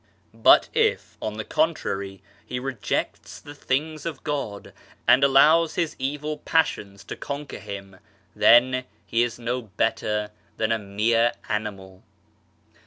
But 0.33 0.67
if, 0.73 1.15
on 1.21 1.37
the 1.37 1.43
contrary, 1.45 2.23
he 2.43 2.59
rejects 2.59 3.39
the 3.39 3.53
things 3.53 4.03
of 4.03 4.23
God, 4.23 4.73
and 5.07 5.23
allows 5.23 5.75
his 5.75 5.95
evil 5.99 6.39
passions 6.39 7.03
to 7.03 7.15
conquer 7.15 7.59
him, 7.59 7.97
then 8.35 8.85
is 9.11 9.37
he 9.37 9.43
no 9.43 9.61
better 9.61 10.31
than 10.57 10.71
a 10.71 10.79
mere 10.79 11.33
animal. 11.49 12.01